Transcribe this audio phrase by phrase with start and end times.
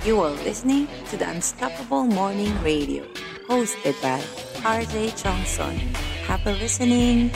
[0.00, 3.04] You are listening to the Unstoppable Morning Radio,
[3.44, 4.16] hosted by
[4.64, 5.76] RJ Chongson.
[6.24, 7.28] Happy listening!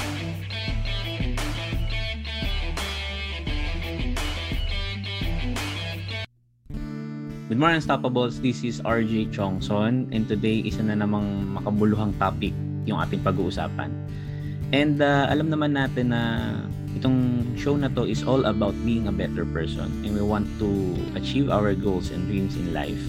[7.52, 8.40] Good morning, Unstoppables.
[8.40, 12.56] This is RJ Chongson and today isa na namang makabuluhang topic
[12.88, 13.92] yung ating pag-uusapan.
[14.72, 19.14] And uh, alam naman natin na itong show na to is all about being a
[19.14, 23.02] better person and we want to achieve our goals and dreams in life.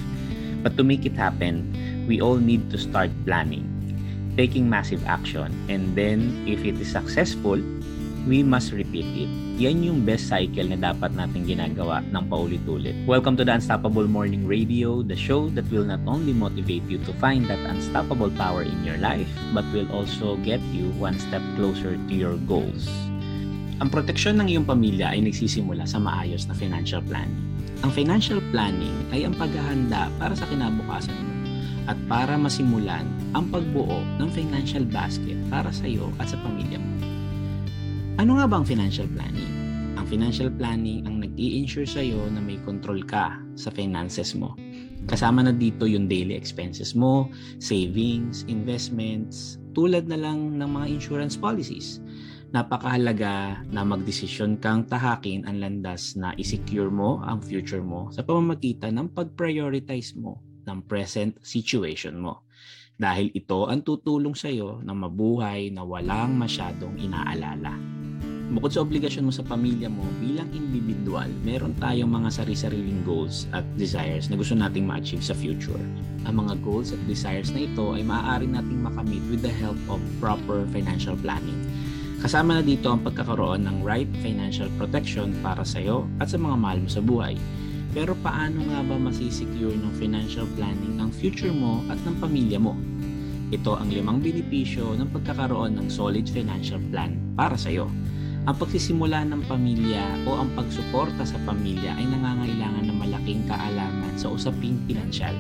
[0.66, 1.70] But to make it happen,
[2.10, 3.70] we all need to start planning,
[4.34, 7.62] taking massive action, and then if it is successful,
[8.26, 9.30] we must repeat it.
[9.62, 12.98] Yan yung best cycle na dapat natin ginagawa ng paulit-ulit.
[13.06, 17.14] Welcome to the Unstoppable Morning Radio, the show that will not only motivate you to
[17.22, 21.96] find that unstoppable power in your life, but will also get you one step closer
[21.96, 22.90] to your goals.
[23.84, 27.44] Ang proteksyon ng iyong pamilya ay nagsisimula sa maayos na financial planning.
[27.84, 31.36] Ang financial planning ay ang paghahanda para sa kinabukasan mo
[31.92, 33.04] at para masimulan
[33.36, 36.92] ang pagbuo ng financial basket para sa iyo at sa pamilya mo.
[38.16, 39.52] Ano nga ba ang financial planning?
[40.00, 44.56] Ang financial planning ang nag-i-ensure sa iyo na may control ka sa finances mo.
[45.06, 47.28] Kasama na dito yung daily expenses mo,
[47.60, 52.00] savings, investments, tulad na lang ng mga insurance policies.
[52.56, 58.96] Napakahalaga na magdesisyon kang tahakin ang landas na isecure mo ang future mo sa pamamagitan
[58.96, 62.48] ng pag-prioritize mo ng present situation mo.
[62.96, 67.76] Dahil ito ang tutulong sa iyo na mabuhay na walang masyadong inaalala.
[68.56, 73.68] Bukod sa obligasyon mo sa pamilya mo, bilang individual, meron tayong mga sari-sariling goals at
[73.76, 75.84] desires na gusto nating ma-achieve sa future.
[76.24, 80.00] Ang mga goals at desires na ito ay maaari nating makamit with the help of
[80.24, 81.60] proper financial planning.
[82.24, 86.56] Kasama na dito ang pagkakaroon ng right financial protection para sa iyo at sa mga
[86.56, 87.36] mahal mo sa buhay.
[87.92, 92.76] Pero paano nga ba masisecure ng financial planning ang future mo at ng pamilya mo?
[93.52, 97.92] Ito ang limang benepisyo ng pagkakaroon ng solid financial plan para sa iyo.
[98.46, 104.30] Ang pagsisimula ng pamilya o ang pagsuporta sa pamilya ay nangangailangan ng malaking kaalaman sa
[104.30, 105.34] usaping pinansyal.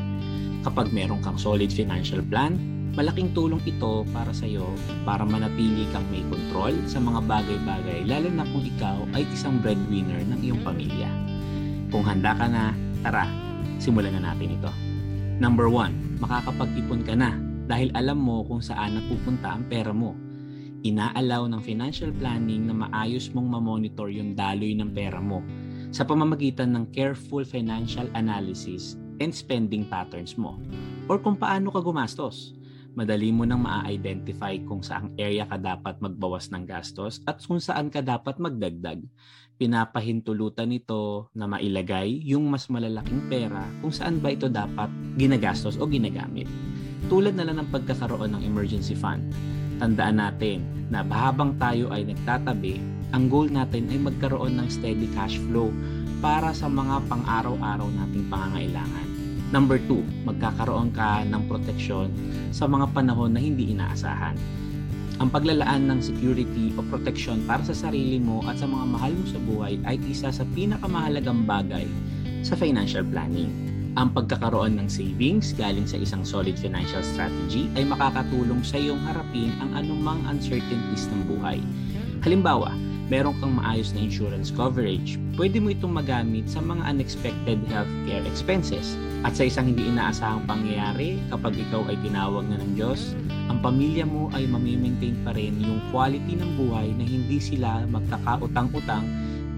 [0.66, 4.66] Kapag meron kang solid financial plan, malaking tulong ito para sa iyo
[5.04, 10.24] para manatili kang may kontrol sa mga bagay-bagay lalo na kung ikaw ay isang breadwinner
[10.24, 11.12] ng iyong pamilya.
[11.92, 12.72] Kung handa ka na,
[13.04, 13.28] tara,
[13.78, 14.72] simulan na natin ito.
[15.38, 17.36] Number 1, makakapag-ipon ka na
[17.68, 20.16] dahil alam mo kung saan napupunta ang pera mo
[20.86, 25.42] inaalaw ng financial planning na maayos mong mamonitor yung daloy ng pera mo
[25.90, 30.62] sa pamamagitan ng careful financial analysis and spending patterns mo
[31.10, 32.54] or kung paano ka gumastos.
[32.96, 37.92] Madali mo nang maa-identify kung saang area ka dapat magbawas ng gastos at kung saan
[37.92, 39.04] ka dapat magdagdag.
[39.60, 44.88] Pinapahintulutan ito na mailagay yung mas malalaking pera kung saan ba ito dapat
[45.20, 46.48] ginagastos o ginagamit.
[47.12, 49.28] Tulad na lang ng pagkakaroon ng emergency fund
[49.76, 52.80] Tandaan natin na habang tayo ay nagtatabi,
[53.12, 55.68] ang goal natin ay magkaroon ng steady cash flow
[56.24, 59.15] para sa mga pang-araw-araw nating pangangailangan.
[59.54, 62.10] Number two, magkakaroon ka ng proteksyon
[62.50, 64.34] sa mga panahon na hindi inaasahan.
[65.22, 69.26] Ang paglalaan ng security o protection para sa sarili mo at sa mga mahal mo
[69.30, 71.88] sa buhay ay isa sa pinakamahalagang bagay
[72.44, 73.48] sa financial planning.
[73.96, 79.56] Ang pagkakaroon ng savings galing sa isang solid financial strategy ay makakatulong sa iyong harapin
[79.64, 81.64] ang anumang uncertainties ng buhay.
[82.26, 82.74] Halimbawa,
[83.06, 88.98] meron kang maayos na insurance coverage, pwede mo itong magamit sa mga unexpected healthcare expenses.
[89.22, 93.14] At sa isang hindi inaasahang pangyayari, kapag ikaw ay tinawag na ng Diyos,
[93.46, 99.06] ang pamilya mo ay mamimaintain pa rin yung quality ng buhay na hindi sila magkakautang-utang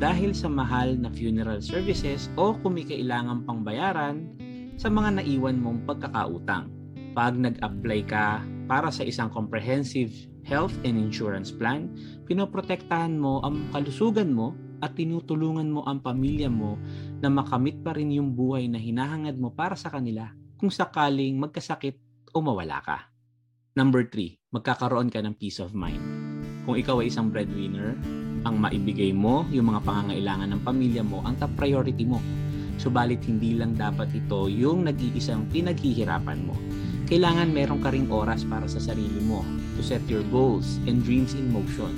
[0.04, 4.28] dahil sa mahal na funeral services o kung may kailangan pang bayaran
[4.76, 6.68] sa mga naiwan mong pagkakautang.
[7.16, 10.12] Pag nag-apply ka para sa isang comprehensive
[10.48, 11.92] health and insurance plan,
[12.24, 16.80] pinoprotektahan mo ang kalusugan mo at tinutulungan mo ang pamilya mo
[17.20, 22.00] na makamit pa rin yung buhay na hinahangad mo para sa kanila kung sakaling magkasakit
[22.32, 22.98] o mawala ka.
[23.78, 26.02] Number 3, magkakaroon ka ng peace of mind.
[26.66, 27.94] Kung ikaw ay isang breadwinner,
[28.42, 32.18] ang maibigay mo, yung mga pangangailangan ng pamilya mo, ang top priority mo.
[32.78, 36.56] Subalit hindi lang dapat ito yung nag-iisang pinaghihirapan mo.
[37.10, 39.42] Kailangan meron ka ring oras para sa sarili mo
[39.78, 41.94] to set your goals and dreams in motion.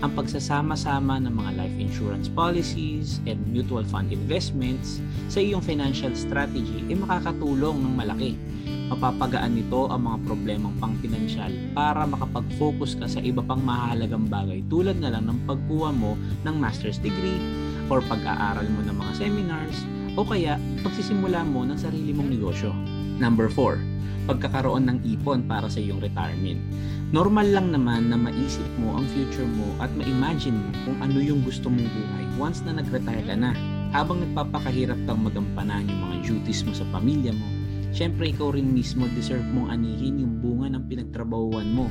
[0.00, 6.84] Ang pagsasama-sama ng mga life insurance policies and mutual fund investments sa iyong financial strategy
[6.88, 8.32] ay makakatulong ng malaki
[8.90, 14.98] mapapagaan nito ang mga problemang pangpinansyal para makapag-focus ka sa iba pang mahalagang bagay tulad
[14.98, 17.38] na lang ng pagkuha mo ng master's degree
[17.86, 19.78] or pag-aaral mo ng mga seminars
[20.18, 22.74] O kaya, pagsisimula mo ng sarili mong negosyo.
[23.22, 26.58] Number 4, pagkakaroon ng ipon para sa iyong retirement.
[27.14, 31.46] Normal lang naman na maisip mo ang future mo at ma-imagine mo kung ano yung
[31.46, 33.54] gusto mong buhay once na nag-retire ka na.
[33.90, 37.46] Habang nagpapakahirap kang magampanan yung mga duties mo sa pamilya mo,
[37.94, 41.86] syempre ikaw rin mismo deserve mong anihin yung bunga ng pinagtrabahuan mo.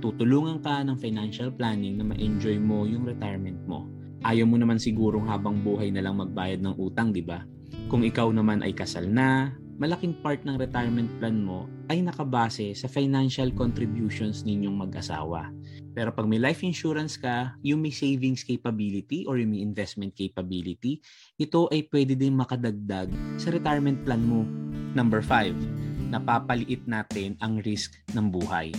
[0.00, 3.91] Tutulungan ka ng financial planning na ma-enjoy mo yung retirement mo.
[4.22, 7.42] Ayaw mo naman sigurong habang buhay na lang magbayad ng utang, di ba?
[7.90, 9.50] Kung ikaw naman ay kasal na,
[9.82, 15.50] malaking part ng retirement plan mo ay nakabase sa financial contributions ninyong mag-asawa.
[15.92, 21.02] Pero pag may life insurance ka, yung may savings capability or yung may investment capability,
[21.36, 24.46] ito ay pwede din makadagdag sa retirement plan mo.
[24.94, 28.70] Number 5, napapaliit natin ang risk ng buhay.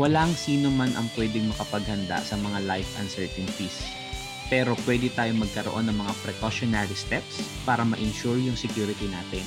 [0.00, 4.01] Walang sino man ang pwedeng makapaghanda sa mga life uncertainties.
[4.48, 9.44] Pero pwede tayong magkaroon ng mga precautionary steps para ma-ensure yung security natin.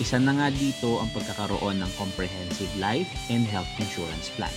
[0.00, 4.54] Isa na nga dito ang pagkakaroon ng comprehensive life and health insurance plan.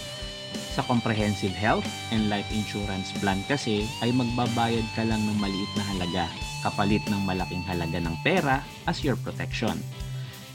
[0.75, 5.85] Sa comprehensive health and life insurance plan kasi ay magbabayad ka lang ng maliit na
[5.91, 6.25] halaga
[6.65, 9.77] kapalit ng malaking halaga ng pera as your protection.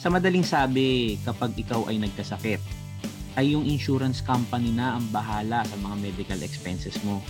[0.02, 2.58] Sa madaling sabi, kapag ikaw ay nagkasakit,
[3.38, 7.22] ay yung insurance company na ang bahala sa mga medical expenses mo.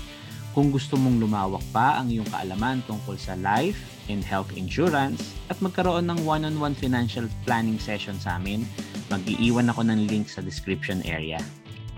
[0.51, 3.79] Kung gusto mong lumawak pa ang iyong kaalaman tungkol sa life
[4.11, 8.67] and health insurance at magkaroon ng one-on-one financial planning session sa amin,
[9.15, 11.39] mag-iiwan ako ng link sa description area.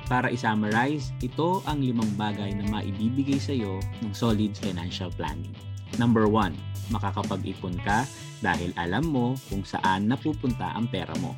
[0.05, 5.57] Para i-summarize, ito ang limang bagay na maibibigay sa iyo ng solid financial planning.
[5.97, 8.05] Number 1, makakapag-ipon ka
[8.45, 11.33] dahil alam mo kung saan napupunta ang pera mo.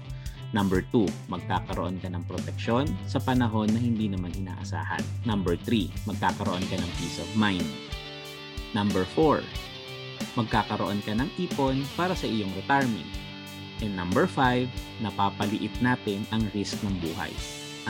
[0.55, 5.03] Number 2, magkakaroon ka ng proteksyon sa panahon na hindi naman inaasahan.
[5.27, 7.67] Number 3, magkakaroon ka ng peace of mind.
[8.71, 9.43] Number 4,
[10.39, 13.11] magkakaroon ka ng ipon para sa iyong retirement.
[13.83, 14.71] And number 5,
[15.03, 17.35] napapaliit natin ang risk ng buhay.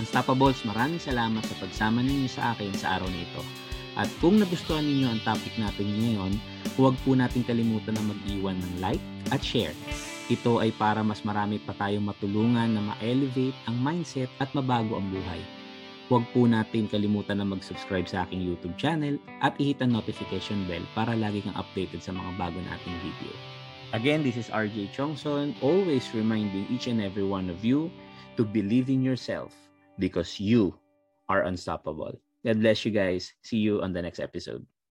[0.00, 3.44] Unstoppables, maraming salamat sa pagsama ninyo sa akin sa araw na ito.
[3.94, 6.32] At kung nagustuhan ninyo ang topic natin ngayon,
[6.80, 9.76] huwag po natin kalimutan na mag-iwan ng like at share.
[10.32, 15.12] Ito ay para mas marami pa tayong matulungan na ma-elevate ang mindset at mabago ang
[15.12, 15.44] buhay.
[16.08, 20.80] Huwag po natin kalimutan na mag-subscribe sa aking YouTube channel at i-hit ang notification bell
[20.96, 23.32] para lagi kang updated sa mga bago nating video.
[23.92, 27.92] Again, this is RJ Chongson, always reminding each and every one of you
[28.40, 29.52] to believe in yourself
[30.00, 30.72] because you
[31.28, 32.16] are unstoppable.
[32.44, 33.32] God bless you guys.
[33.44, 34.64] See you on the next episode.